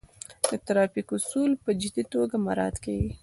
د 0.49 0.51
ترافیک 0.67 1.07
اصول 1.17 1.51
په 1.63 1.69
جدي 1.81 2.03
توګه 2.13 2.35
مراعات 2.45 2.75
کیږي. 2.85 3.11